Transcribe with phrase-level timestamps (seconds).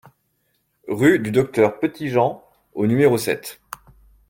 [0.87, 3.61] Rue du Docteur Petitjean au numéro sept